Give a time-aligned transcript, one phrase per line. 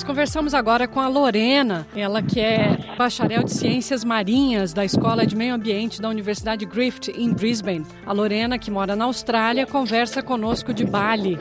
[0.00, 5.26] Nós conversamos agora com a Lorena, ela que é bacharel de Ciências Marinhas da Escola
[5.26, 7.84] de Meio Ambiente da Universidade Griffith, em Brisbane.
[8.06, 11.38] A Lorena, que mora na Austrália, conversa conosco de Bali.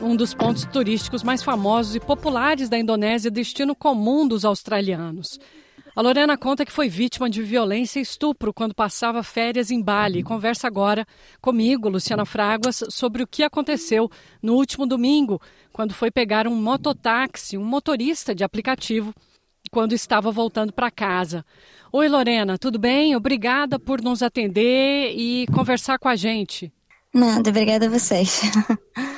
[0.00, 5.38] Um dos pontos turísticos mais famosos e populares da Indonésia, destino comum dos australianos.
[5.94, 10.22] A Lorena conta que foi vítima de violência e estupro quando passava férias em Bali.
[10.22, 11.06] Conversa agora
[11.40, 14.10] comigo, Luciana Fraguas, sobre o que aconteceu
[14.42, 15.38] no último domingo,
[15.70, 19.12] quando foi pegar um mototáxi, um motorista de aplicativo,
[19.70, 21.44] quando estava voltando para casa.
[21.92, 23.14] Oi, Lorena, tudo bem?
[23.14, 26.72] Obrigada por nos atender e conversar com a gente.
[27.12, 28.40] Nada, obrigada a vocês.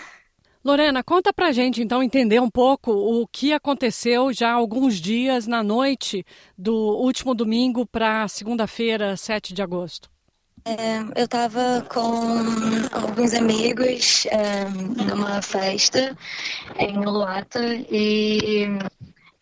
[0.65, 5.63] Lorena, conta pra gente então entender um pouco o que aconteceu já alguns dias na
[5.63, 6.25] noite
[6.57, 10.09] do último domingo para segunda-feira, 7 de agosto.
[10.65, 12.39] É, eu estava com
[12.91, 14.65] alguns amigos é,
[15.05, 16.17] numa festa
[16.79, 17.61] em Luata
[17.91, 18.67] e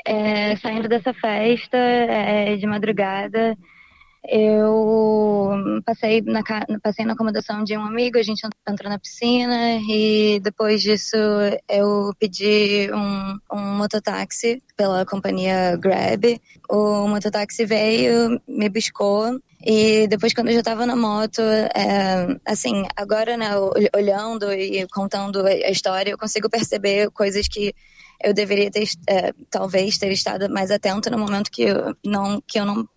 [0.05, 3.57] é, saindo dessa festa é, de madrugada
[4.29, 6.43] eu passei na,
[6.83, 11.17] passei na acomodação de um amigo, a gente entrou na piscina e depois disso
[11.69, 16.41] eu pedi um, um mototáxi pela companhia Grab.
[16.69, 22.85] O mototáxi veio, me buscou e depois, quando eu já estava na moto, é, assim,
[22.97, 23.51] agora, né,
[23.95, 27.73] olhando e contando a história, eu consigo perceber coisas que
[28.25, 32.59] eu deveria ter, é, talvez, ter estado mais atento no momento que eu não, que
[32.59, 32.89] eu não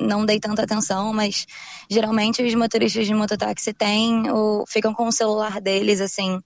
[0.00, 1.46] não dei tanta atenção, mas
[1.88, 6.40] geralmente os motoristas de mototáxi têm ou ficam com o celular deles assim,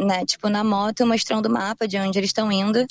[0.00, 2.86] né, tipo na moto, mostrando o mapa de onde eles estão indo.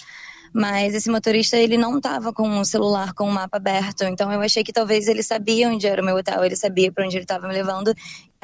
[0.54, 4.42] Mas esse motorista, ele não estava com o celular com o mapa aberto, então eu
[4.42, 7.26] achei que talvez ele sabia onde era o meu hotel, ele sabia para onde ele
[7.26, 7.94] estava me levando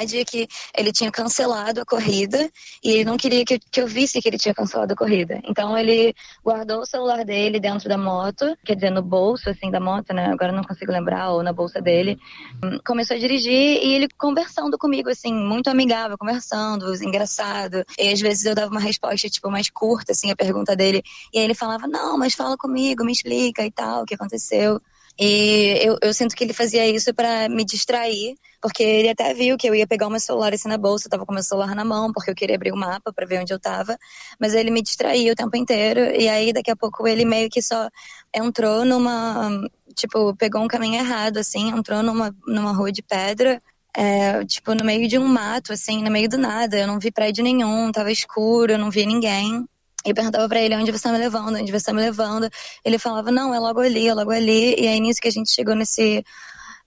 [0.06, 2.50] dia que ele tinha cancelado a corrida
[2.84, 5.40] e ele não queria que eu, que eu visse que ele tinha cancelado a corrida.
[5.48, 9.80] Então ele guardou o celular dele dentro da moto, quer dizer, no bolso assim da
[9.80, 10.28] moto, né?
[10.28, 12.18] Agora não consigo lembrar, ou na bolsa dele.
[12.86, 17.86] Começou a dirigir e ele conversando comigo, assim, muito amigável, conversando, engraçado.
[17.98, 21.04] E às vezes eu dava uma resposta, tipo, mais curta, assim, a pergunta dele.
[21.34, 24.82] E aí ele falava, não, mas fala comigo, me explica e tal, o que aconteceu.
[25.20, 29.58] E eu, eu sinto que ele fazia isso para me distrair, porque ele até viu
[29.58, 31.76] que eu ia pegar o meu celular assim na bolsa, eu tava com meu celular
[31.76, 33.98] na mão, porque eu queria abrir o mapa para ver onde eu tava,
[34.40, 37.62] mas ele me distraía o tempo inteiro, e aí daqui a pouco ele meio que
[37.62, 37.90] só
[38.36, 39.50] entrou numa,
[39.96, 43.62] tipo, pegou um caminho errado, assim, entrou numa, numa rua de pedra,
[43.96, 46.78] é, tipo, no meio de um mato, assim, no meio do nada.
[46.78, 49.66] Eu não vi prédio nenhum, tava escuro, eu não vi ninguém.
[50.06, 52.50] E perguntava para ele onde você está me levando, onde você está me levando.
[52.84, 54.76] Ele falava, não, é logo ali, é logo ali.
[54.78, 56.24] E aí nisso que a gente chegou nesse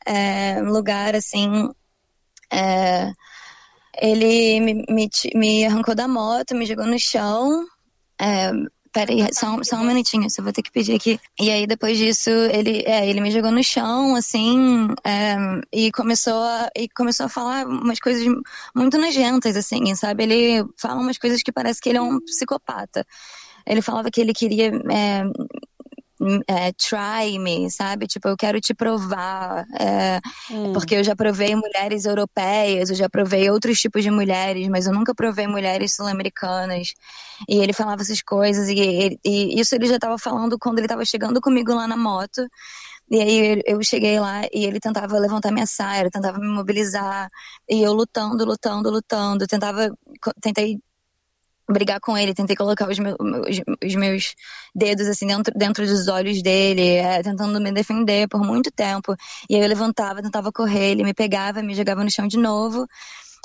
[0.06, 1.70] é, lugar, assim,
[2.52, 3.10] é,
[4.00, 7.66] ele me, me, me, arrancou da moto, me jogou no chão.
[8.20, 8.50] É,
[8.96, 11.20] Peraí, só, só um minutinho, só vou ter que pedir aqui.
[11.38, 15.36] E aí, depois disso, ele, é, ele me jogou no chão, assim, é,
[15.70, 18.26] e, começou a, e começou a falar umas coisas
[18.74, 20.22] muito nojentas, assim, sabe?
[20.22, 23.06] Ele fala umas coisas que parece que ele é um psicopata.
[23.66, 25.24] Ele falava que ele queria é,
[26.48, 28.06] é, try me, sabe?
[28.06, 29.66] Tipo, eu quero te provar.
[29.78, 30.72] É, hum.
[30.72, 34.92] Porque eu já provei mulheres europeias, eu já provei outros tipos de mulheres, mas eu
[34.92, 36.94] nunca provei mulheres sul-americanas.
[37.48, 41.04] E ele falava essas coisas, e, e isso ele já estava falando quando ele estava
[41.04, 42.46] chegando comigo lá na moto.
[43.10, 47.30] E aí eu cheguei lá e ele tentava levantar minha saia, ele tentava me mobilizar,
[47.68, 49.90] e eu lutando, lutando, lutando, tentava,
[50.40, 50.80] tentei
[51.68, 53.16] brigar com ele, tentei colocar os meus,
[53.84, 54.34] os meus
[54.74, 59.14] dedos assim dentro, dentro dos olhos dele, é, tentando me defender por muito tempo.
[59.48, 62.86] E aí eu levantava, tentava correr, ele me pegava, me jogava no chão de novo.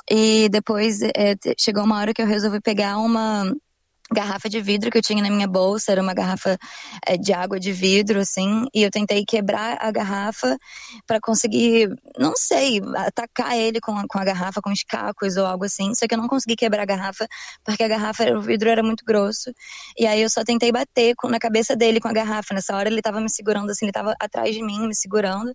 [0.09, 3.51] E depois é, chegou uma hora que eu resolvi pegar uma
[4.13, 6.57] garrafa de vidro que eu tinha na minha bolsa, era uma garrafa
[7.05, 10.57] é, de água de vidro, assim, e eu tentei quebrar a garrafa
[11.07, 15.45] para conseguir, não sei, atacar ele com a, com a garrafa, com os cacos ou
[15.45, 17.27] algo assim, só que eu não consegui quebrar a garrafa,
[17.63, 19.53] porque a garrafa, o vidro era muito grosso,
[19.97, 22.89] e aí eu só tentei bater com, na cabeça dele com a garrafa, nessa hora
[22.89, 25.53] ele tava me segurando, assim, ele tava atrás de mim, me segurando,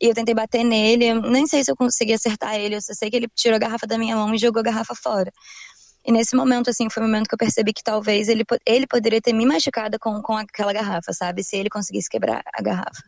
[0.00, 3.08] e eu tentei bater nele, nem sei se eu consegui acertar ele, eu só sei
[3.08, 5.30] que ele tirou a garrafa da minha mão e jogou a garrafa fora.
[6.04, 9.20] E nesse momento, assim, foi o momento que eu percebi que talvez ele, ele poderia
[9.20, 11.44] ter me machucado com, com aquela garrafa, sabe?
[11.44, 13.02] Se ele conseguisse quebrar a garrafa.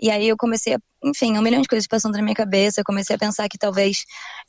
[0.00, 2.80] E aí eu comecei a, enfim, um milhão de coisas passando na minha cabeça.
[2.80, 4.04] Eu comecei a pensar que talvez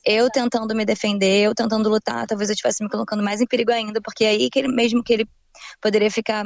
[0.06, 3.71] eu tentando me defender, eu tentando lutar, talvez eu estivesse me colocando mais em perigo
[3.71, 5.30] ainda, porque é aí que ele, mesmo que ele
[5.81, 6.45] poderia ficar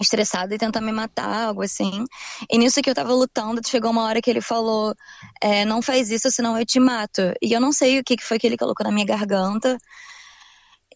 [0.00, 2.04] estressado e tentar me matar, algo assim.
[2.50, 4.94] E nisso que eu tava lutando, chegou uma hora que ele falou:
[5.40, 7.22] é, Não faz isso, senão eu te mato.
[7.40, 9.78] E eu não sei o que foi que ele colocou na minha garganta.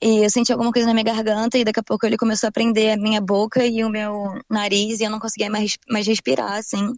[0.03, 2.53] E eu senti alguma coisa na minha garganta e daqui a pouco ele começou a
[2.53, 6.55] prender a minha boca e o meu nariz e eu não conseguia mais, mais respirar,
[6.55, 6.95] assim.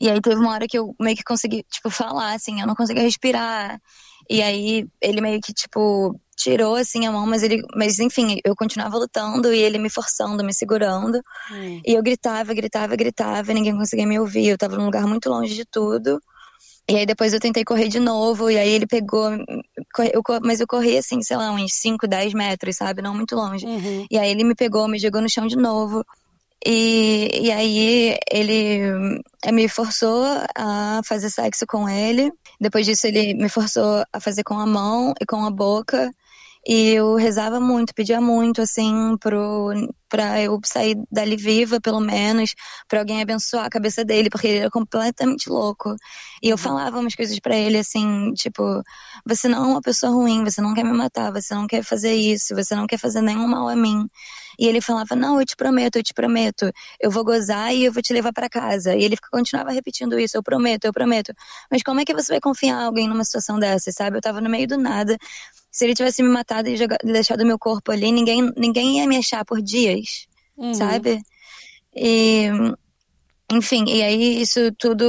[0.00, 2.74] E aí teve uma hora que eu meio que consegui, tipo, falar, assim, eu não
[2.74, 3.80] conseguia respirar.
[4.28, 8.54] E aí ele meio que, tipo, tirou, assim, a mão, mas ele, mas enfim, eu
[8.54, 11.20] continuava lutando e ele me forçando, me segurando.
[11.50, 11.80] Hum.
[11.84, 14.48] E eu gritava, gritava, gritava, ninguém conseguia me ouvir.
[14.48, 16.20] Eu tava num lugar muito longe de tudo.
[16.88, 19.28] E aí depois eu tentei correr de novo, e aí ele pegou.
[20.12, 23.02] Eu, mas eu corri assim, sei lá, uns 5, 10 metros, sabe?
[23.02, 23.66] Não muito longe.
[23.66, 24.06] Uhum.
[24.08, 26.04] E aí ele me pegou, me jogou no chão de novo.
[26.64, 29.20] E, e aí ele
[29.52, 30.24] me forçou
[30.54, 32.32] a fazer sexo com ele.
[32.60, 36.10] Depois disso, ele me forçou a fazer com a mão e com a boca.
[36.66, 39.70] E eu rezava muito, pedia muito, assim, pro,
[40.08, 42.54] pra eu sair dali viva, pelo menos,
[42.88, 45.94] pra alguém abençoar a cabeça dele, porque ele era completamente louco.
[46.42, 46.58] E eu uhum.
[46.58, 48.82] falava umas coisas para ele, assim, tipo,
[49.24, 52.14] você não é uma pessoa ruim, você não quer me matar, você não quer fazer
[52.14, 54.08] isso, você não quer fazer nenhum mal a mim.
[54.58, 57.92] E ele falava, não, eu te prometo, eu te prometo, eu vou gozar e eu
[57.92, 58.94] vou te levar para casa.
[58.96, 61.32] E ele continuava repetindo isso, eu prometo, eu prometo.
[61.70, 64.16] Mas como é que você vai confiar em alguém numa situação dessa, sabe?
[64.16, 65.16] Eu tava no meio do nada,
[65.76, 69.18] se ele tivesse me matado e jogado, deixado meu corpo ali, ninguém, ninguém ia me
[69.18, 70.26] achar por dias,
[70.56, 70.72] uhum.
[70.72, 71.20] sabe?
[71.94, 72.48] E,
[73.52, 75.04] enfim, e aí isso tudo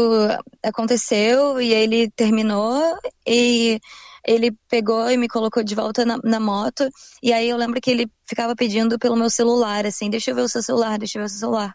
[0.61, 3.79] aconteceu e ele terminou e
[4.27, 6.89] ele pegou e me colocou de volta na, na, moto.
[7.23, 10.41] E aí eu lembro que ele ficava pedindo pelo meu celular, assim, deixa eu ver
[10.41, 11.73] o seu celular, deixa eu ver o seu celular.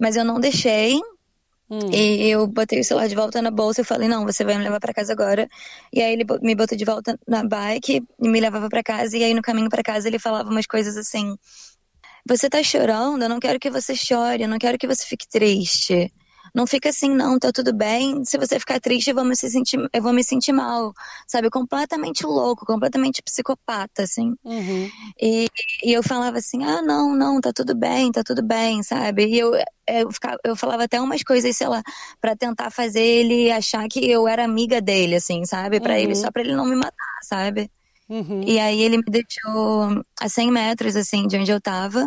[0.00, 0.98] Mas eu não deixei.
[1.72, 1.90] Hum.
[1.90, 4.62] E eu botei o celular de volta na bolsa e falei, não, você vai me
[4.62, 5.48] levar para casa agora.
[5.90, 9.16] E aí ele me botou de volta na bike e me levava para casa.
[9.16, 11.34] E aí no caminho para casa ele falava umas coisas assim:
[12.28, 13.22] Você tá chorando?
[13.22, 16.12] Eu não quero que você chore, eu não quero que você fique triste.
[16.54, 18.24] Não fica assim, não, tá tudo bem.
[18.24, 20.92] Se você ficar triste, eu vou me sentir, eu vou me sentir mal.
[21.26, 21.48] Sabe?
[21.48, 24.34] Completamente louco, completamente psicopata, assim.
[24.44, 24.90] Uhum.
[25.20, 25.48] E,
[25.82, 29.26] e eu falava assim, ah, não, não, tá tudo bem, tá tudo bem, sabe?
[29.26, 29.52] E eu,
[29.86, 31.82] eu, ficava, eu falava até umas coisas, sei lá,
[32.20, 35.80] para tentar fazer ele achar que eu era amiga dele, assim, sabe?
[35.80, 35.98] Para uhum.
[35.98, 37.70] ele, só pra ele não me matar, sabe?
[38.08, 38.42] Uhum.
[38.46, 42.06] E aí ele me deixou a 100 metros, assim, de onde eu tava.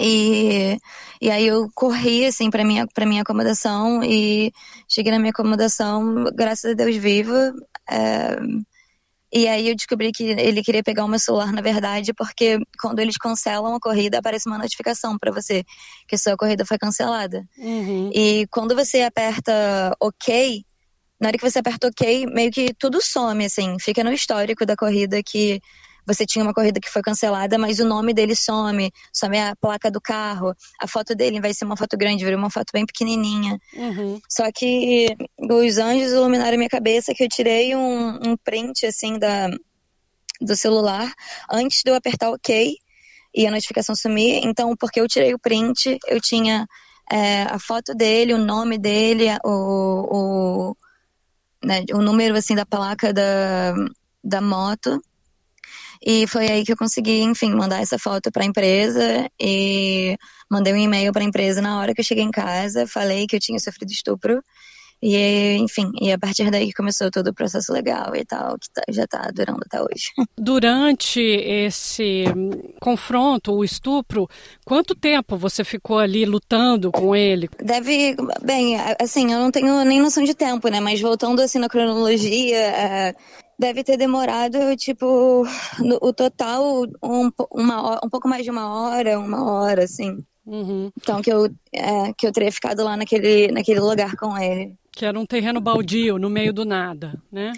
[0.00, 0.78] E,
[1.20, 4.52] e aí eu corri, assim, pra minha, pra minha acomodação e
[4.88, 7.52] cheguei na minha acomodação, graças a Deus, viva.
[7.90, 8.36] É,
[9.32, 13.00] e aí eu descobri que ele queria pegar o meu celular, na verdade, porque quando
[13.00, 15.64] eles cancelam a corrida, aparece uma notificação para você
[16.06, 17.44] que sua corrida foi cancelada.
[17.58, 18.10] Uhum.
[18.14, 20.64] E quando você aperta OK,
[21.20, 24.76] na hora que você aperta OK, meio que tudo some, assim, fica no histórico da
[24.76, 25.60] corrida que
[26.06, 29.90] você tinha uma corrida que foi cancelada, mas o nome dele some, some a placa
[29.90, 33.58] do carro, a foto dele vai ser uma foto grande, virou uma foto bem pequenininha.
[33.74, 34.20] Uhum.
[34.30, 35.08] Só que
[35.38, 39.48] os anjos iluminaram minha cabeça que eu tirei um, um print, assim, da,
[40.40, 41.12] do celular
[41.50, 42.76] antes de eu apertar OK
[43.34, 44.44] e a notificação sumir.
[44.44, 46.66] Então, porque eu tirei o print, eu tinha
[47.10, 50.76] é, a foto dele, o nome dele, o, o,
[51.64, 53.74] né, o número assim da placa da,
[54.22, 55.00] da moto
[56.04, 60.16] e foi aí que eu consegui, enfim, mandar essa foto para a empresa e
[60.50, 63.36] mandei um e-mail para a empresa na hora que eu cheguei em casa, falei que
[63.36, 64.42] eu tinha sofrido estupro.
[65.02, 68.70] E, enfim, e a partir daí que começou todo o processo legal e tal, que
[68.72, 70.10] tá, já está durando até hoje.
[70.38, 72.24] Durante esse
[72.80, 74.26] confronto, o estupro,
[74.64, 77.48] quanto tempo você ficou ali lutando com ele?
[77.62, 80.80] Deve, bem, assim, eu não tenho nem noção de tempo, né?
[80.80, 83.14] Mas voltando assim na cronologia, é,
[83.58, 85.44] deve ter demorado, tipo,
[85.78, 90.24] no, o total um, uma, um pouco mais de uma hora, uma hora, assim.
[90.46, 90.90] Uhum.
[90.96, 94.74] Então que eu, é, que eu teria ficado lá naquele, naquele lugar com ele.
[94.92, 97.52] Que era um terreno baldio, no meio do nada, né?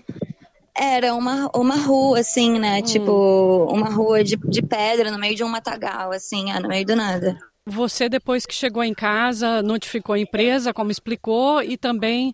[0.74, 2.78] Era uma, uma rua, assim, né?
[2.78, 2.82] Hum.
[2.82, 6.86] Tipo, uma rua de, de pedra no meio de um matagal, assim, é, no meio
[6.86, 7.36] do nada.
[7.68, 12.32] Você, depois que chegou em casa, notificou a empresa, como explicou, e também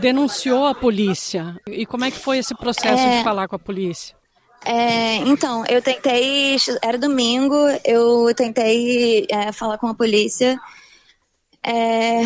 [0.00, 1.56] denunciou a polícia.
[1.68, 3.18] E como é que foi esse processo é...
[3.18, 4.16] de falar com a polícia?
[4.64, 10.58] É, então, eu tentei, era domingo, eu tentei é, falar com a polícia.
[11.64, 12.22] É,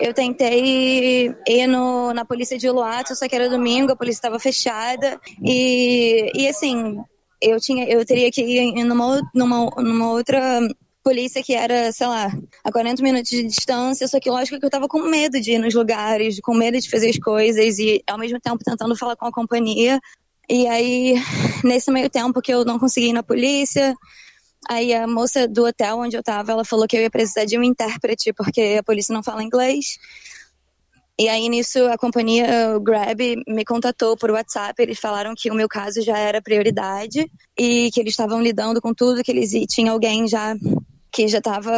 [0.00, 4.38] eu tentei ir no, na polícia de Luato, só que era domingo, a polícia estava
[4.38, 5.20] fechada.
[5.42, 6.98] E, e assim,
[7.40, 10.60] eu, tinha, eu teria que ir numa, numa, numa outra
[11.06, 12.32] polícia que era, sei lá,
[12.64, 15.58] a 40 minutos de distância, só que lógico que eu tava com medo de ir
[15.60, 19.24] nos lugares, com medo de fazer as coisas e ao mesmo tempo tentando falar com
[19.24, 20.00] a companhia.
[20.50, 21.14] E aí,
[21.62, 23.94] nesse meio tempo que eu não consegui ir na polícia,
[24.68, 27.56] aí a moça do hotel onde eu tava, ela falou que eu ia precisar de
[27.56, 29.98] um intérprete porque a polícia não fala inglês.
[31.16, 35.68] E aí nisso a companhia Grab me contatou por WhatsApp, eles falaram que o meu
[35.68, 40.26] caso já era prioridade e que eles estavam lidando com tudo, que eles tinham alguém
[40.26, 40.52] já
[41.16, 41.74] que já estava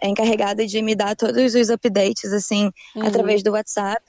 [0.00, 3.04] encarregada de me dar todos os updates assim uhum.
[3.04, 4.00] através do WhatsApp.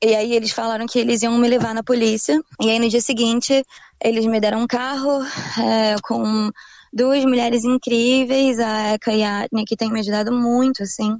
[0.00, 2.40] E aí eles falaram que eles iam me levar na polícia.
[2.62, 3.64] E aí no dia seguinte
[4.00, 5.20] eles me deram um carro
[5.60, 6.48] é, com
[6.92, 11.18] duas mulheres incríveis, a Eka e a Atne, que tem me ajudado muito, assim.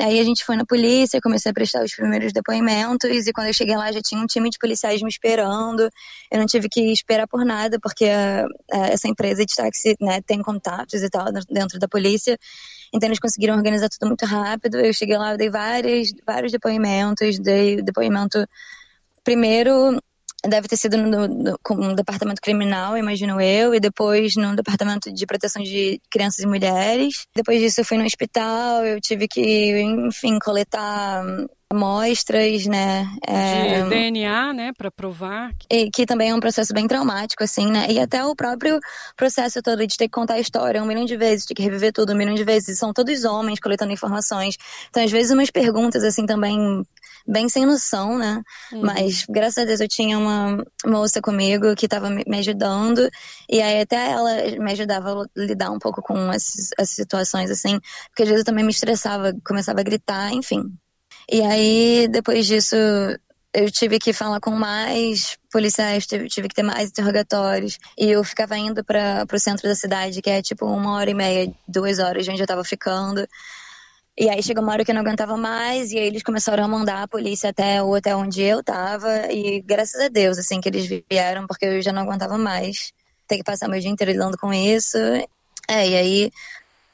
[0.00, 3.52] Aí a gente foi na polícia, comecei a prestar os primeiros depoimentos e quando eu
[3.52, 5.88] cheguei lá já tinha um time de policiais me esperando.
[6.30, 10.20] Eu não tive que esperar por nada porque a, a, essa empresa de táxi né,
[10.22, 12.38] tem contatos e tal dentro da polícia.
[12.94, 14.78] Então eles conseguiram organizar tudo muito rápido.
[14.78, 18.46] Eu cheguei lá, eu dei vários, vários depoimentos, dei depoimento
[19.24, 20.00] primeiro
[20.44, 25.26] deve ter sido no, no, no, departamento criminal, imagino eu, e depois no departamento de
[25.26, 27.26] proteção de crianças e mulheres.
[27.34, 31.24] Depois disso eu fui no hospital, eu tive que, enfim, coletar
[31.70, 33.06] amostras, né?
[33.26, 35.52] É, de DNA, né, para provar.
[35.70, 37.86] E que também é um processo bem traumático, assim, né?
[37.90, 38.78] E até o próprio
[39.16, 41.92] processo todo de ter que contar a história um milhão de vezes, ter que reviver
[41.92, 42.78] tudo um milhão de vezes.
[42.78, 44.56] São todos homens coletando informações.
[44.88, 46.84] Então, às vezes, umas perguntas, assim, também
[47.28, 48.42] bem sem noção, né?
[48.72, 48.80] Uhum.
[48.82, 53.08] Mas, graças a Deus, eu tinha uma moça comigo que estava me ajudando.
[53.48, 57.78] E aí, até ela me ajudava a lidar um pouco com essas, essas situações, assim.
[58.08, 60.72] Porque, às vezes, eu também me estressava, começava a gritar, enfim.
[61.30, 62.74] E aí, depois disso,
[63.52, 67.78] eu tive que falar com mais policiais, tive, tive que ter mais interrogatórios.
[67.98, 71.14] E eu ficava indo para o centro da cidade, que é tipo uma hora e
[71.14, 73.26] meia, duas horas de onde eu tava ficando.
[74.20, 76.68] E aí chegou uma hora que eu não aguentava mais, e aí eles começaram a
[76.68, 79.32] mandar a polícia até o hotel onde eu tava.
[79.32, 82.92] E graças a Deus, assim, que eles vieram, porque eu já não aguentava mais
[83.28, 84.98] ter que passar meu dia inteiro lidando com isso.
[85.68, 86.32] É, e aí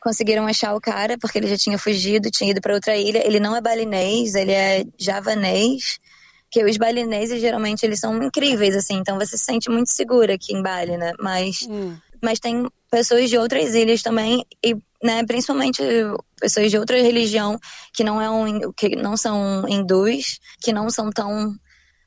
[0.01, 3.27] conseguiram achar o cara porque ele já tinha fugido, tinha ido para outra ilha.
[3.27, 5.99] Ele não é balinês, ele é javanês.
[6.51, 10.55] Que os balineses geralmente eles são incríveis assim, então você se sente muito segura aqui
[10.55, 11.13] em Bali, né?
[11.19, 11.97] Mas hum.
[12.23, 15.83] mas tem pessoas de outras ilhas também e né, principalmente
[16.41, 17.59] pessoas de outra religião
[17.93, 21.53] que não é um, que não são hindus, que não são tão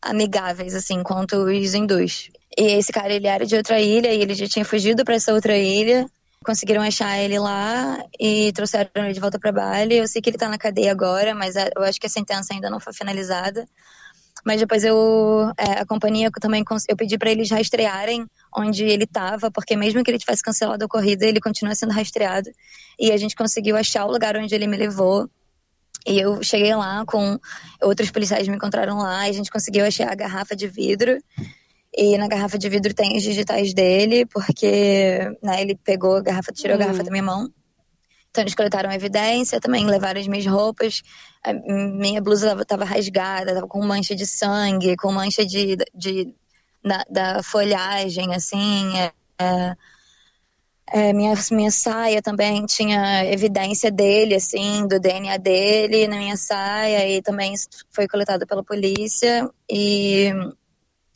[0.02, 2.30] amigáveis assim quanto os hindus.
[2.58, 5.34] E esse cara ele era de outra ilha e ele já tinha fugido para essa
[5.34, 6.06] outra ilha
[6.46, 9.98] conseguiram achar ele lá e trouxeram ele de volta para Bali.
[9.98, 12.70] Eu sei que ele tá na cadeia agora, mas eu acho que a sentença ainda
[12.70, 13.68] não foi finalizada.
[14.48, 18.26] Mas depois eu, é, a companhia também, eu pedi para eles rastrearem
[18.56, 22.50] onde ele estava, porque mesmo que ele tivesse cancelado a corrida, ele continua sendo rastreado.
[22.98, 25.30] E a gente conseguiu achar o lugar onde ele me levou.
[26.08, 27.38] E eu cheguei lá com
[27.82, 31.22] outros policiais me encontraram lá e a gente conseguiu achar a garrafa de vidro
[31.94, 36.54] e na garrafa de vidro tem os digitais dele, porque né, ele pegou a garrafa,
[36.54, 37.52] tirou a garrafa da minha mão.
[38.38, 41.02] Então eles coletaram evidência, também levaram as minhas roupas.
[41.44, 46.36] A minha blusa estava rasgada, estava com mancha de sangue, com mancha de, de
[46.86, 48.96] da, da folhagem, assim.
[49.00, 49.76] É, é,
[50.92, 57.10] é, minha, minha saia também tinha evidência dele, assim, do DNA dele na minha saia,
[57.10, 57.56] e também
[57.90, 59.50] foi coletado pela polícia.
[59.68, 60.32] E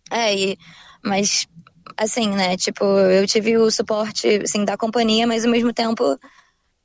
[0.10, 0.58] é, e,
[1.04, 1.48] mas
[1.96, 6.18] assim, né, tipo, eu tive o suporte, assim, da companhia, mas ao mesmo tempo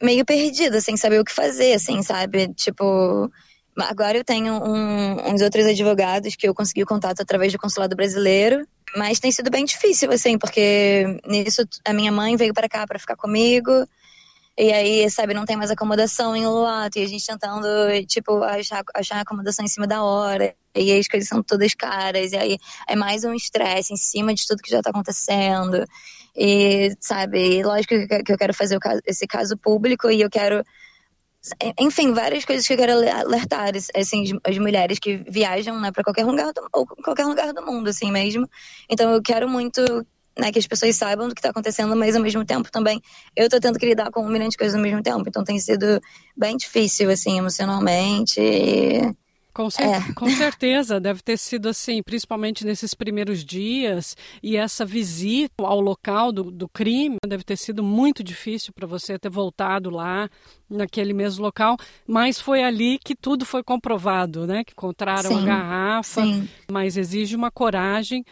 [0.02, 2.52] meio perdida, sem saber o que fazer, assim, sabe?
[2.54, 3.30] Tipo,
[3.76, 7.96] agora eu tenho um, uns outros advogados que eu consegui o contato através do consulado
[7.96, 12.86] brasileiro, mas tem sido bem difícil, assim, porque nisso a minha mãe veio para cá
[12.86, 13.86] para ficar comigo,
[14.58, 16.98] e aí, sabe, não tem mais acomodação em Uluato.
[16.98, 17.66] E a gente tentando,
[18.06, 20.54] tipo, achar, achar acomodação em cima da hora.
[20.74, 22.32] E aí as coisas são todas caras.
[22.32, 25.84] E aí é mais um estresse em cima de tudo que já tá acontecendo.
[26.36, 30.62] E, sabe, lógico que eu quero fazer esse caso público e eu quero
[31.78, 36.24] enfim, várias coisas que eu quero alertar, assim, as mulheres que viajam, né, para qualquer
[36.24, 38.48] lugar do, ou qualquer lugar do mundo, assim mesmo.
[38.90, 39.80] Então eu quero muito
[40.38, 43.00] né, que as pessoas saibam do que está acontecendo, mas ao mesmo tempo também
[43.34, 45.24] eu estou tendo que lidar com um milhão de coisas ao mesmo tempo.
[45.26, 46.00] Então tem sido
[46.36, 48.40] bem difícil, assim, emocionalmente.
[48.40, 49.14] E...
[49.56, 50.12] Com, cer é.
[50.12, 56.30] com, certeza, deve ter sido assim, principalmente nesses primeiros dias, e essa visita ao local
[56.30, 60.28] do, do crime deve ter sido muito difícil para você ter voltado lá,
[60.68, 64.62] naquele mesmo local, mas foi ali que tudo foi comprovado, né?
[64.62, 66.46] Que encontraram sim, a garrafa, sim.
[66.70, 68.26] mas exige uma coragem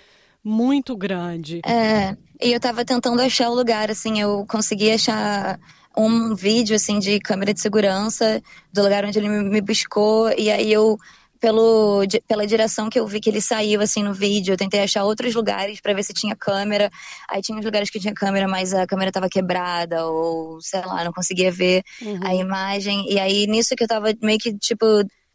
[0.45, 1.62] muito grande.
[1.64, 5.59] É, e eu tava tentando achar o lugar, assim, eu consegui achar
[5.96, 10.72] um vídeo, assim, de câmera de segurança do lugar onde ele me buscou, e aí
[10.72, 10.98] eu
[11.44, 14.54] pelo, pela direção que eu vi que ele saiu assim no vídeo.
[14.54, 16.90] Eu tentei achar outros lugares para ver se tinha câmera.
[17.28, 21.04] Aí tinha uns lugares que tinha câmera, mas a câmera tava quebrada ou sei lá,
[21.04, 22.20] não conseguia ver uhum.
[22.24, 23.12] a imagem.
[23.12, 24.86] E aí nisso que eu tava meio que tipo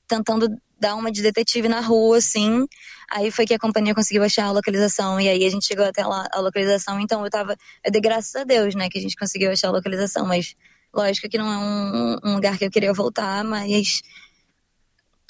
[0.10, 0.50] tentando
[0.80, 2.66] dar uma de detetive na rua, assim.
[3.12, 5.20] Aí foi que a companhia conseguiu achar a localização.
[5.20, 7.00] E aí a gente chegou até lá, a localização.
[7.00, 7.56] Então eu tava.
[7.84, 10.26] Eu dei graças a Deus, né, que a gente conseguiu achar a localização.
[10.26, 10.56] Mas
[10.94, 14.02] lógico que não é um, um lugar que eu queria voltar, mas.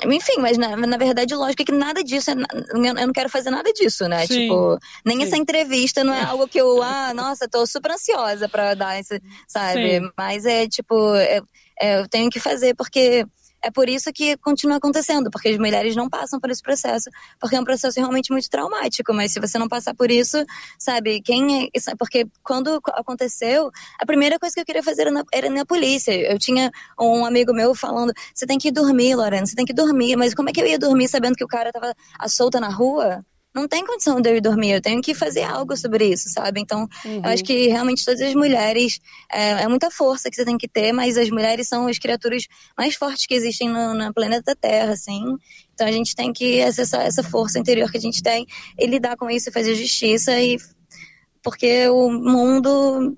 [0.06, 3.74] Enfim, mas na, na verdade, lógico que nada disso, é, eu não quero fazer nada
[3.74, 4.26] disso, né?
[4.26, 5.24] Sim, tipo, nem sim.
[5.24, 9.22] essa entrevista não é algo que eu, ah, nossa, tô super ansiosa pra dar esse,
[9.46, 10.00] sabe?
[10.00, 10.10] Sim.
[10.18, 11.42] Mas é tipo, é,
[11.82, 13.26] é, eu tenho que fazer porque
[13.62, 17.56] é por isso que continua acontecendo, porque as mulheres não passam por esse processo, porque
[17.56, 19.14] é um processo realmente muito traumático.
[19.14, 20.38] Mas se você não passar por isso,
[20.78, 21.96] sabe, quem é.
[21.98, 26.12] Porque quando aconteceu, a primeira coisa que eu queria fazer era na, era na polícia.
[26.12, 30.16] Eu tinha um amigo meu falando: você tem que dormir, Lorena, você tem que dormir.
[30.16, 32.70] Mas como é que eu ia dormir sabendo que o cara tava à solta na
[32.70, 33.26] rua?
[33.54, 36.62] Não tem condição de eu ir dormir, eu tenho que fazer algo sobre isso, sabe?
[36.62, 37.22] Então, uhum.
[37.24, 39.00] eu acho que realmente todas as mulheres,
[39.32, 42.44] é, é, muita força que você tem que ter, mas as mulheres são as criaturas
[42.78, 45.24] mais fortes que existem no, no planeta Terra, assim.
[45.74, 48.46] Então, a gente tem que acessar essa força interior que a gente tem
[48.78, 50.58] e lidar com isso e fazer justiça e
[51.42, 53.16] porque o mundo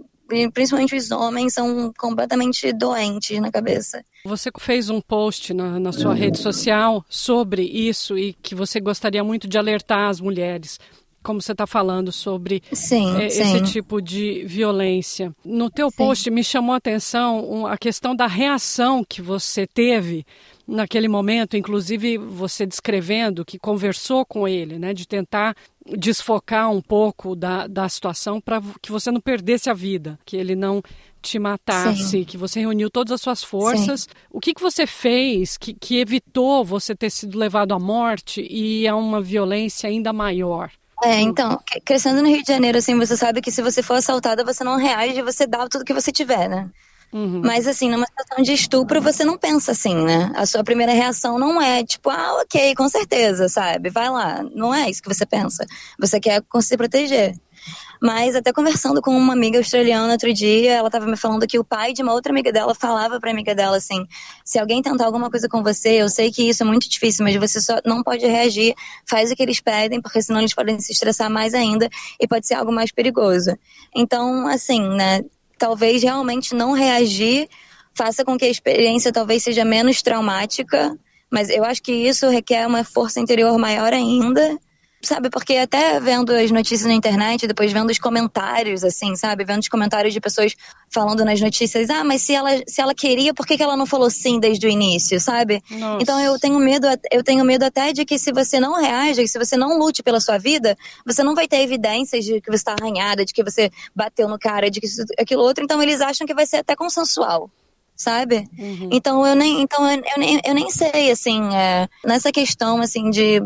[0.54, 4.04] principalmente os homens, são completamente doentes na cabeça.
[4.26, 9.24] Você fez um post na, na sua rede social sobre isso e que você gostaria
[9.24, 10.80] muito de alertar as mulheres
[11.24, 13.64] como você está falando sobre sim, é, esse sim.
[13.64, 15.32] tipo de violência.
[15.46, 16.32] No teu post sim.
[16.32, 20.26] me chamou a atenção a questão da reação que você teve
[20.68, 25.56] naquele momento, inclusive você descrevendo que conversou com ele, né, de tentar
[25.98, 30.56] desfocar um pouco da, da situação para que você não perdesse a vida, que ele
[30.56, 30.82] não
[31.22, 32.24] te matasse, Sim.
[32.24, 34.01] que você reuniu todas as suas forças.
[34.01, 34.10] Sim.
[34.32, 38.88] O que, que você fez que, que evitou você ter sido levado à morte e
[38.88, 40.72] a uma violência ainda maior?
[41.03, 44.44] É, então, crescendo no Rio de Janeiro, assim, você sabe que se você for assaltada,
[44.44, 46.70] você não reage, você dá tudo que você tiver, né?
[47.13, 47.41] Uhum.
[47.44, 50.31] Mas assim, numa situação de estupro, você não pensa assim, né?
[50.36, 53.90] A sua primeira reação não é tipo, ah, ok, com certeza, sabe?
[53.90, 54.42] Vai lá.
[54.55, 55.66] Não é isso que você pensa.
[56.00, 57.36] Você quer se proteger.
[58.01, 61.64] Mas até conversando com uma amiga australiana outro dia, ela estava me falando que o
[61.64, 64.07] pai de uma outra amiga dela falava para amiga dela assim:
[64.44, 67.36] se alguém tentar alguma coisa com você, eu sei que isso é muito difícil, mas
[67.36, 68.74] você só não pode reagir,
[69.07, 71.88] faz o que eles pedem, porque senão eles podem se estressar mais ainda
[72.20, 73.55] e pode ser algo mais perigoso.
[73.96, 75.22] Então, assim, né?
[75.62, 77.48] Talvez realmente não reagir
[77.94, 80.98] faça com que a experiência talvez seja menos traumática,
[81.30, 84.58] mas eu acho que isso requer uma força interior maior ainda
[85.01, 85.29] sabe?
[85.29, 89.44] Porque até vendo as notícias na internet, depois vendo os comentários, assim, sabe?
[89.44, 90.55] Vendo os comentários de pessoas
[90.90, 93.85] falando nas notícias, ah, mas se ela, se ela queria, por que, que ela não
[93.85, 95.64] falou sim desde o início, sabe?
[95.72, 96.01] Nossa.
[96.01, 99.40] Então eu tenho medo, eu tenho medo até de que se você não reage, se
[99.40, 102.75] você não lute pela sua vida, você não vai ter evidências de que você está
[102.79, 106.27] arranhada, de que você bateu no cara, de que isso, aquilo outro, então eles acham
[106.27, 107.50] que vai ser até consensual
[107.96, 108.50] sabe?
[108.57, 108.90] Uhum.
[108.92, 113.11] Então eu nem, então eu, eu, nem, eu nem sei assim é, nessa questão assim
[113.11, 113.40] de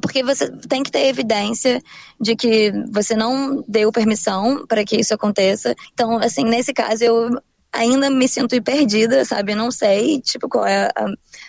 [0.00, 1.80] porque você tem que ter evidência
[2.20, 5.74] de que você não deu permissão para que isso aconteça.
[5.92, 7.30] Então, assim, nesse caso, eu
[7.72, 9.54] ainda me sinto perdida, sabe?
[9.54, 11.06] Não sei, tipo, qual é a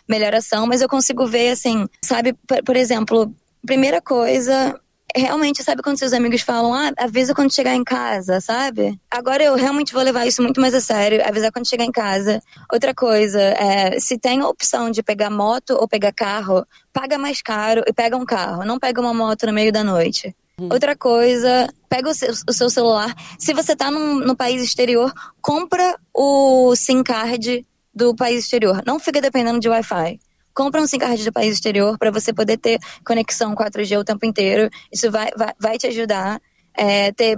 [0.08, 2.34] melhor ação, mas eu consigo ver, assim, sabe?
[2.48, 3.34] Por, por exemplo,
[3.66, 4.80] primeira coisa,
[5.16, 9.00] realmente, sabe quando seus amigos falam, ah, avisa quando chegar em casa, sabe?
[9.10, 12.42] Agora eu realmente vou levar isso muito mais a sério, avisar quando chegar em casa.
[12.72, 17.42] Outra coisa, é, se tem a opção de pegar moto ou pegar carro, paga mais
[17.42, 20.36] caro e pega um carro, não pega uma moto no meio da noite.
[20.60, 20.70] Hum.
[20.72, 23.14] Outra coisa, pega o seu, o seu, celular.
[23.40, 28.82] Se você tá num, no país exterior, compra o SIM card do país exterior.
[28.86, 30.20] Não fica dependendo de Wi-Fi
[30.54, 34.26] compra um SIM card do país exterior para você poder ter conexão 4G o tempo
[34.26, 34.70] inteiro.
[34.92, 36.42] Isso vai, vai, vai te ajudar.
[36.76, 37.38] É, ter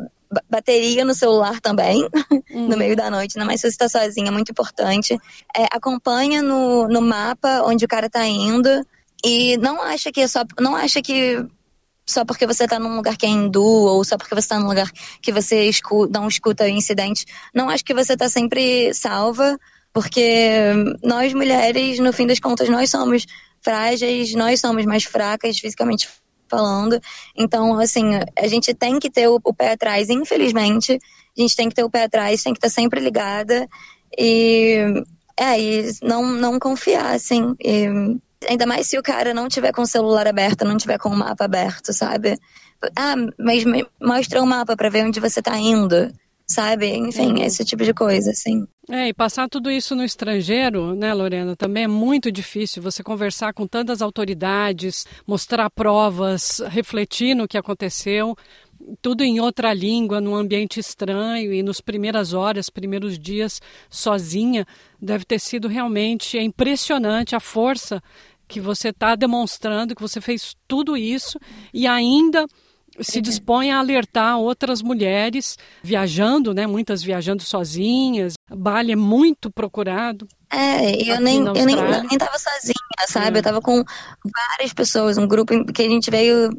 [0.50, 2.08] bateria no celular também,
[2.52, 2.68] uhum.
[2.68, 5.18] no meio da noite, ainda mais se você está sozinha, é muito importante.
[5.56, 8.70] É, acompanha no, no mapa onde o cara está indo
[9.24, 10.44] e não acha que é só.
[10.60, 11.46] Não acha que
[12.06, 14.68] só porque você está num lugar que é hindu ou só porque você está num
[14.68, 14.90] lugar
[15.22, 19.58] que você escuta, não escuta incidentes, não acho que você está sempre salva
[19.96, 20.60] porque
[21.02, 23.26] nós mulheres, no fim das contas, nós somos
[23.62, 26.10] frágeis, nós somos mais fracas fisicamente
[26.50, 27.00] falando.
[27.34, 31.00] Então, assim, a gente tem que ter o, o pé atrás, infelizmente.
[31.38, 33.70] A gente tem que ter o pé atrás, tem que estar sempre ligada.
[34.20, 34.80] E
[35.40, 37.56] é, e não, não confiar, assim.
[37.64, 37.88] E,
[38.50, 41.16] ainda mais se o cara não tiver com o celular aberto, não tiver com o
[41.16, 42.38] mapa aberto, sabe?
[42.98, 43.64] Ah, mas
[44.02, 46.12] mostra o mapa para ver onde você tá indo
[46.48, 46.88] sabe?
[46.96, 47.44] Enfim, uhum.
[47.44, 48.66] esse tipo de coisa, assim.
[48.90, 52.84] É, e passar tudo isso no estrangeiro, né, Lorena, também é muito difícil.
[52.84, 58.36] Você conversar com tantas autoridades, mostrar provas, refletir no que aconteceu,
[59.02, 64.66] tudo em outra língua, num ambiente estranho e nos primeiras horas, primeiros dias sozinha,
[65.02, 68.02] deve ter sido realmente impressionante a força
[68.48, 71.40] que você está demonstrando que você fez tudo isso
[71.74, 72.46] e ainda
[73.02, 76.66] se dispõe a alertar outras mulheres viajando, né?
[76.68, 78.34] Muitas viajando sozinhas.
[78.50, 80.28] Bali é muito procurado.
[80.52, 83.38] É, eu nem, eu nem, eu nem tava sozinha, sabe?
[83.38, 83.40] É.
[83.40, 83.84] Eu tava com
[84.24, 86.50] várias pessoas, um grupo que a gente veio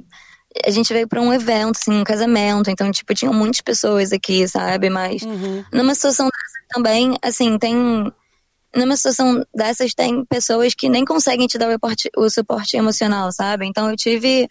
[0.64, 4.46] a gente veio para um evento, assim, um casamento, então, tipo, tinham muitas pessoas aqui,
[4.48, 4.88] sabe?
[4.88, 5.64] Mas uhum.
[5.72, 7.74] numa situação dessa também, assim, tem.
[8.74, 13.32] Numa situação dessas, tem pessoas que nem conseguem te dar o, reporte, o suporte emocional,
[13.32, 13.66] sabe?
[13.66, 14.48] Então, eu tive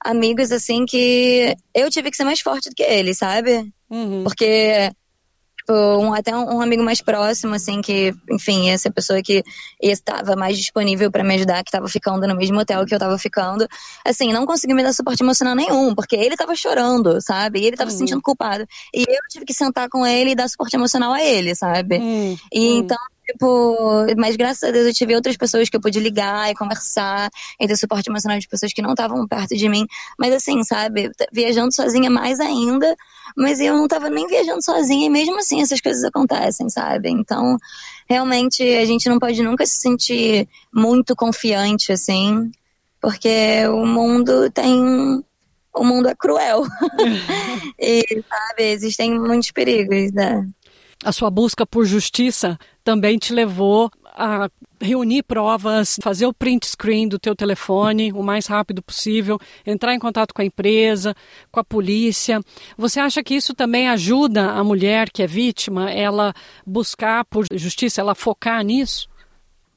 [0.00, 3.72] amigos, assim, que eu tive que ser mais forte do que eles, sabe?
[3.90, 4.24] Uhum.
[4.24, 4.90] Porque
[5.70, 9.42] tipo, um, até um, um, amigo mais próximo, assim, que, enfim, essa pessoa que
[9.80, 13.16] estava mais disponível para me ajudar, que estava ficando no mesmo hotel que eu estava
[13.18, 13.66] ficando,
[14.04, 17.60] assim, não conseguiu me dar suporte emocional nenhum, porque ele estava chorando, sabe?
[17.60, 17.96] E ele estava uhum.
[17.96, 18.66] se sentindo culpado.
[18.92, 21.98] E eu tive que sentar com ele e dar suporte emocional a ele, sabe?
[21.98, 22.36] Uhum.
[22.52, 22.98] E então
[23.32, 27.30] Tipo, mas graças a Deus eu tive outras pessoas que eu pude ligar e conversar
[27.60, 29.86] e ter suporte emocional de pessoas que não estavam perto de mim.
[30.18, 32.94] Mas assim, sabe, viajando sozinha mais ainda,
[33.36, 37.08] mas eu não tava nem viajando sozinha e mesmo assim essas coisas acontecem, sabe?
[37.08, 37.56] Então,
[38.08, 42.50] realmente a gente não pode nunca se sentir muito confiante assim,
[43.00, 45.22] porque o mundo tem
[45.72, 46.64] o mundo é cruel.
[47.78, 50.44] e, sabe, existem muitos perigos, né?
[51.02, 57.08] A sua busca por justiça também te levou a reunir provas, fazer o print screen
[57.08, 61.14] do teu telefone o mais rápido possível, entrar em contato com a empresa,
[61.50, 62.40] com a polícia.
[62.76, 66.34] Você acha que isso também ajuda a mulher que é vítima, ela
[66.66, 69.08] buscar por justiça, ela focar nisso?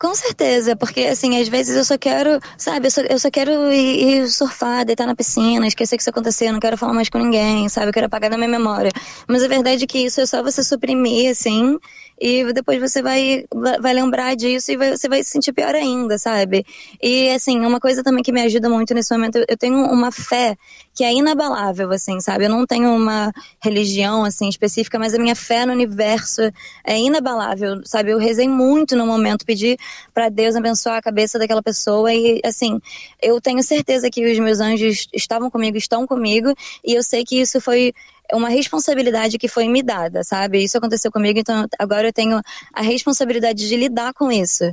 [0.04, 3.72] Com certeza, porque assim, às vezes eu só quero, sabe, eu só, eu só quero
[3.72, 7.20] ir, ir, surfar, deitar na piscina, esquecer que isso aconteceu, não quero falar mais com
[7.20, 8.92] ninguém, sabe, eu quero apagar da minha memória.
[9.30, 11.80] Mas a verdade é que isso é só você suprimir, assim,
[12.26, 13.44] e depois você vai,
[13.82, 16.66] vai lembrar disso e vai, você vai se sentir pior ainda, sabe?
[17.02, 20.56] E assim, uma coisa também que me ajuda muito nesse momento, eu tenho uma fé
[20.94, 22.46] que é inabalável, assim, sabe?
[22.46, 26.44] Eu não tenho uma religião, assim, específica, mas a minha fé no universo
[26.86, 28.12] é inabalável, sabe?
[28.12, 29.78] Eu rezei muito no momento, pedi
[30.14, 32.80] para Deus abençoar a cabeça daquela pessoa e, assim,
[33.22, 36.54] eu tenho certeza que os meus anjos estavam comigo, estão comigo,
[36.86, 37.94] e eu sei que isso foi
[38.32, 40.64] uma responsabilidade que foi me dada, sabe?
[40.64, 42.42] Isso aconteceu comigo, então agora eu tenho
[42.74, 44.64] a responsabilidade de lidar com isso.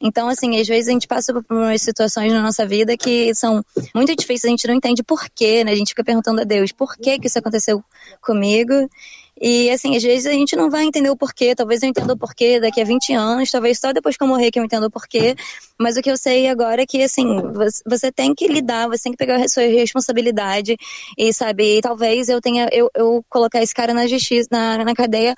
[0.00, 3.64] Então, assim, às vezes a gente passa por umas situações na nossa vida que são
[3.94, 5.72] muito difíceis, a gente não entende por quê, né?
[5.72, 7.82] A gente fica perguntando a Deus, por que que isso aconteceu
[8.20, 8.88] comigo?
[9.40, 12.16] E assim, às vezes a gente não vai entender o porquê, talvez eu entenda o
[12.16, 14.90] porquê daqui a 20 anos, talvez só depois que eu morrer que eu entenda o
[14.90, 15.36] porquê,
[15.78, 17.26] mas o que eu sei agora é que assim,
[17.84, 20.76] você tem que lidar, você tem que pegar a sua responsabilidade
[21.18, 25.34] e sabe, talvez eu tenha eu, eu colocar esse cara na justiça, na, na cadeia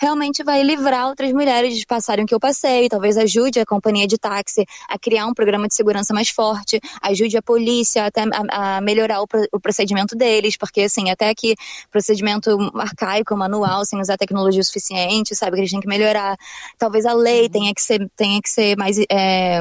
[0.00, 4.06] realmente vai livrar outras mulheres de passarem o que eu passei, talvez ajude a companhia
[4.06, 8.76] de táxi a criar um programa de segurança mais forte, ajude a polícia até a,
[8.76, 11.54] a melhorar o, o, procedimento deles, porque assim, até que
[11.90, 16.36] procedimento arcaico, manual, sem usar tecnologia suficiente, sabe, que eles têm que melhorar.
[16.78, 17.48] Talvez a lei uhum.
[17.50, 18.96] tenha que ser, tenha que ser mais.
[19.10, 19.60] É,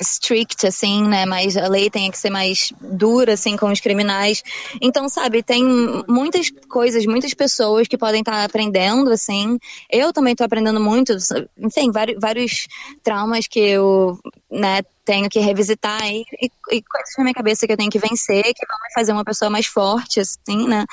[0.00, 1.26] strict, assim, né?
[1.26, 4.42] Mas a lei tem que ser mais dura, assim, com os criminais.
[4.80, 5.64] Então, sabe, tem
[6.08, 9.58] muitas coisas, muitas pessoas que podem estar aprendendo, assim.
[9.90, 11.16] Eu também estou aprendendo muito,
[11.58, 12.68] enfim, vários, vários
[13.02, 14.18] traumas que eu,
[14.50, 17.98] né, tenho que revisitar e, e, e coisas na minha cabeça que eu tenho que
[17.98, 20.84] vencer, que vão me fazer uma pessoa mais forte, assim, né?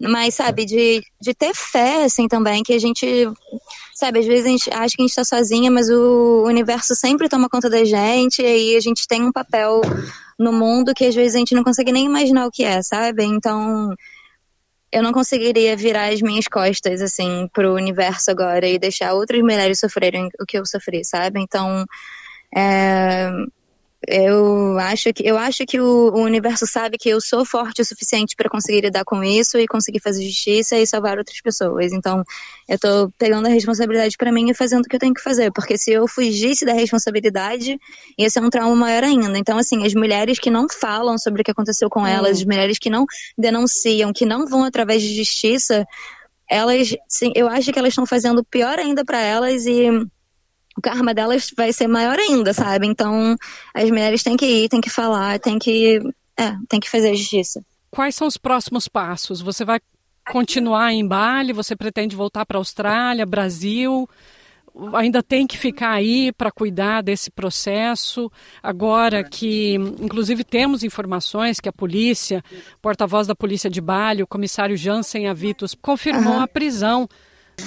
[0.00, 3.28] Mas, sabe, de, de ter fé, assim, também, que a gente
[3.94, 7.28] Sabe, às vezes a gente acha que a gente está sozinha, mas o universo sempre
[7.28, 9.82] toma conta da gente, e aí a gente tem um papel
[10.36, 13.22] no mundo que às vezes a gente não consegue nem imaginar o que é, sabe?
[13.22, 13.94] Então,
[14.90, 19.78] eu não conseguiria virar as minhas costas, assim, pro universo agora e deixar outras mulheres
[19.78, 21.40] sofrerem o que eu sofri, sabe?
[21.40, 21.86] Então,
[22.54, 23.30] é,
[24.08, 27.84] eu acho que eu acho que o, o, universo sabe que eu sou forte o
[27.84, 31.92] suficiente para conseguir lidar com isso e conseguir fazer justiça e salvar outras pessoas.
[31.92, 32.22] Então,
[32.68, 35.52] eu tô pegando a responsabilidade para mim e fazendo o que eu tenho que fazer,
[35.52, 37.78] porque se eu fugisse da responsabilidade,
[38.18, 39.38] ia ser um trauma maior ainda.
[39.38, 42.40] Então, assim, as mulheres que não falam sobre o que aconteceu com elas, hum.
[42.40, 43.04] as mulheres que não
[43.36, 45.86] denunciam, que não vão através de justiça,
[46.48, 49.88] elas, sim, eu acho que elas estão fazendo pior ainda para elas e
[50.76, 52.86] o karma delas vai ser maior ainda, sabe?
[52.86, 53.36] Então,
[53.72, 56.00] as mulheres têm que ir, têm que falar, têm que,
[56.36, 57.64] é, têm que fazer justiça.
[57.90, 59.40] Quais são os próximos passos?
[59.40, 59.80] Você vai
[60.30, 61.52] continuar em Bali?
[61.52, 64.08] Você pretende voltar para a Austrália, Brasil?
[64.94, 68.28] Ainda tem que ficar aí para cuidar desse processo.
[68.60, 72.42] Agora que, inclusive, temos informações que a polícia,
[72.82, 76.42] porta-voz da polícia de Bali, o comissário Jansen Avitos, confirmou uhum.
[76.42, 77.08] a prisão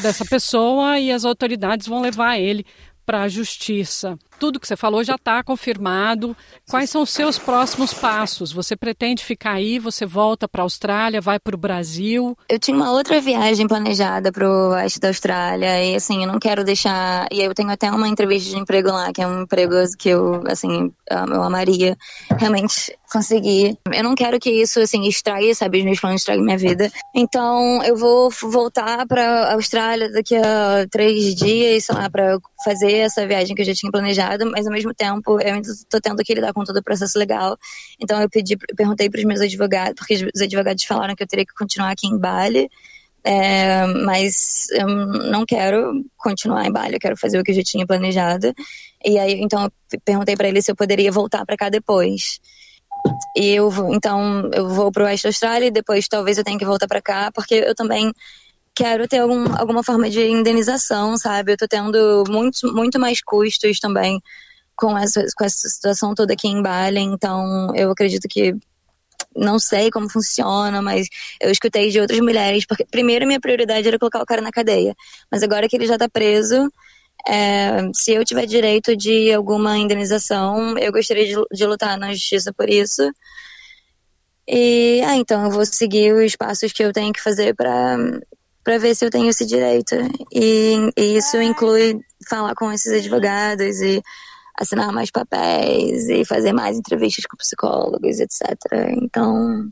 [0.01, 2.65] dessa pessoa e as autoridades vão levar ele
[3.07, 4.19] para a justiça.
[4.37, 6.35] Tudo que você falou já está confirmado.
[6.69, 8.51] Quais são os seus próximos passos?
[8.51, 9.79] Você pretende ficar aí?
[9.79, 11.21] Você volta para a Austrália?
[11.21, 12.37] Vai para o Brasil?
[12.49, 16.39] Eu tinha uma outra viagem planejada para o oeste da Austrália e assim eu não
[16.39, 17.27] quero deixar.
[17.31, 20.43] E eu tenho até uma entrevista de emprego lá que é um emprego que eu
[20.47, 21.97] assim eu amaria
[22.37, 23.77] realmente conseguir.
[23.93, 26.91] Eu não quero que isso assim estrague, sabe, os meus planos estraguem minha vida.
[27.15, 32.93] Então eu vou voltar para a Austrália daqui a três dias, sei lá, para fazer
[32.93, 36.23] essa viagem que eu já tinha planejado, mas ao mesmo tempo eu ainda tô tendo
[36.23, 37.57] que lidar com todo o processo legal.
[37.99, 41.45] Então eu pedi, perguntei para os meus advogados, porque os advogados falaram que eu teria
[41.45, 42.69] que continuar aqui em Bali.
[43.23, 47.63] É, mas eu não quero continuar em Bali, eu quero fazer o que eu já
[47.63, 48.53] tinha planejado.
[49.03, 52.39] E aí, então, eu perguntei para ele se eu poderia voltar para cá depois.
[53.35, 56.65] E eu, então, eu vou para o oeste Austrália e depois talvez eu tenha que
[56.65, 58.13] voltar para cá, porque eu também
[58.77, 61.53] quero ter algum, alguma forma de indenização, sabe?
[61.53, 64.21] Eu tô tendo muito, muito mais custos também
[64.75, 68.55] com essa, com essa situação toda aqui em Bali, então eu acredito que
[69.35, 71.07] não sei como funciona, mas
[71.41, 74.95] eu escutei de outras mulheres, porque primeiro minha prioridade era colocar o cara na cadeia,
[75.31, 76.71] mas agora que ele já tá preso,
[77.27, 82.53] é, se eu tiver direito de alguma indenização, eu gostaria de, de lutar na justiça
[82.53, 83.11] por isso.
[84.47, 87.97] E, ah, então eu vou seguir os passos que eu tenho que fazer para
[88.67, 89.95] para ver se eu tenho esse direito.
[90.29, 94.03] E, e, isso inclui falar com esses advogados e
[94.59, 98.57] assinar mais papéis e fazer mais entrevistas com psicólogos, etc.
[99.01, 99.69] Então,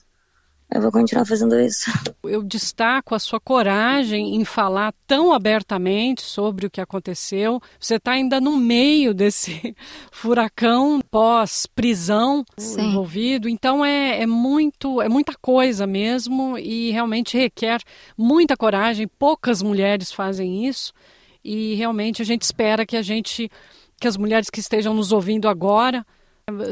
[0.76, 1.90] eu vou continuar fazendo isso.
[2.24, 7.62] Eu destaco a sua coragem em falar tão abertamente sobre o que aconteceu.
[7.80, 9.74] Você está ainda no meio desse
[10.12, 12.44] furacão pós-prisão
[12.78, 17.80] envolvido, então é, é muito, é muita coisa mesmo e realmente requer
[18.18, 19.08] muita coragem.
[19.08, 20.92] Poucas mulheres fazem isso
[21.42, 23.50] e realmente a gente espera que a gente,
[23.98, 26.06] que as mulheres que estejam nos ouvindo agora,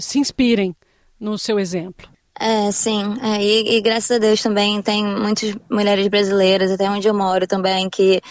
[0.02, 0.76] se inspirem
[1.18, 2.13] no seu exemplo.
[2.40, 3.16] É, sim.
[3.22, 7.46] É, e, e, graças a Deus também tem muitas mulheres brasileiras, até onde eu moro
[7.48, 8.22] também, que,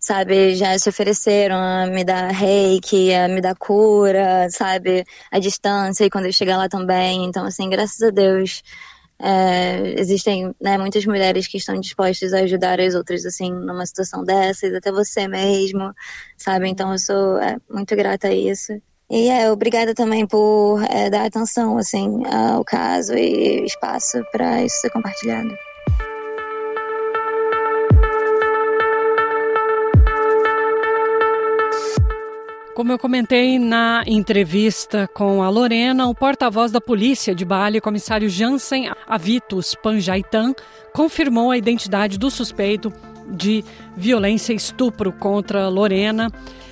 [0.00, 6.04] sabe, já se ofereceram a me dar reiki, a me dar cura, sabe, a distância,
[6.04, 7.24] e quando eu chegar lá também.
[7.24, 8.62] Então, assim, graças a Deus.
[9.22, 14.24] É, existem né, muitas mulheres que estão dispostas a ajudar as outras assim numa situação
[14.24, 15.92] dessas, até você mesmo,
[16.38, 16.68] sabe?
[16.68, 18.72] Então eu sou é, muito grata a isso.
[19.10, 24.76] E é, obrigada também por é, dar atenção assim, ao caso e espaço para isso
[24.80, 25.52] ser compartilhado.
[32.72, 38.28] Como eu comentei na entrevista com a Lorena, o porta-voz da polícia de Bali, comissário
[38.28, 40.54] Jansen Avitus Panjaitan,
[40.94, 42.92] confirmou a identidade do suspeito
[43.30, 43.64] de
[43.96, 46.30] violência e estupro contra Lorena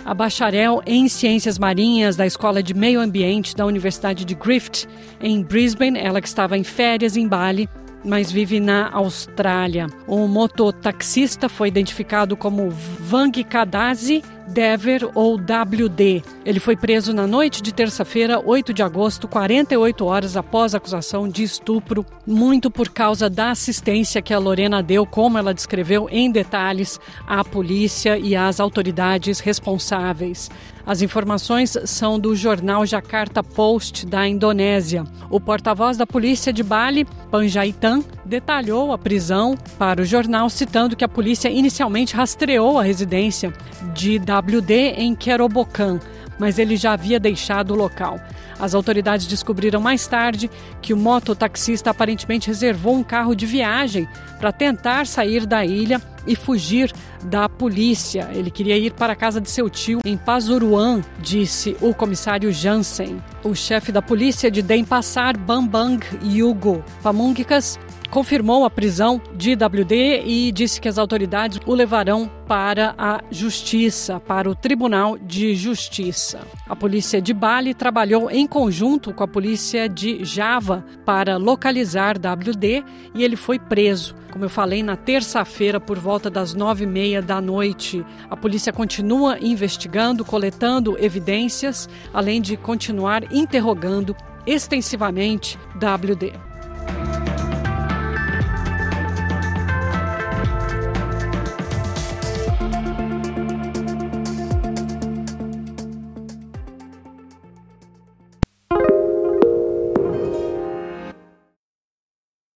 [0.09, 4.88] a bacharel em Ciências Marinhas da Escola de Meio Ambiente da Universidade de Griffith,
[5.21, 7.68] em Brisbane, ela que estava em férias em Bali,
[8.03, 9.87] mas vive na Austrália.
[10.07, 16.23] O mototaxista foi identificado como Vang Kadazi Dever ou WD.
[16.45, 21.29] Ele foi preso na noite de terça-feira, 8 de agosto, 48 horas após a acusação
[21.29, 26.31] de estupro, muito por causa da assistência que a Lorena deu, como ela descreveu em
[26.31, 30.51] detalhes, à polícia e às autoridades responsáveis.
[30.89, 35.05] As informações são do jornal Jakarta Post da Indonésia.
[35.29, 41.05] O porta-voz da polícia de Bali, Panjaitan, detalhou a prisão para o jornal, citando que
[41.05, 43.53] a polícia inicialmente rastreou a residência
[43.95, 45.98] de WD em Kerobokan,
[46.38, 48.20] mas ele já havia deixado o local.
[48.59, 50.51] As autoridades descobriram mais tarde
[50.83, 56.37] que o mototaxista aparentemente reservou um carro de viagem para tentar sair da ilha e
[56.37, 56.92] fugir
[57.24, 58.28] da polícia.
[58.33, 63.22] Ele queria ir para a casa de seu tio em Pasuruan, disse o comissário Jansen.
[63.44, 67.78] O chefe da polícia de Denpasar, Bambang Yugo Pamungikas,
[68.11, 74.18] confirmou a prisão de WD e disse que as autoridades o levarão para a justiça,
[74.18, 76.40] para o Tribunal de Justiça.
[76.66, 82.83] A polícia de Bali trabalhou em conjunto com a polícia de Java para localizar WD
[83.14, 84.14] e ele foi preso.
[84.33, 88.73] Como eu falei, na terça-feira, por volta das nove e meia da noite, a polícia
[88.73, 94.16] continua investigando, coletando evidências, além de continuar interrogando
[94.47, 96.48] extensivamente WD.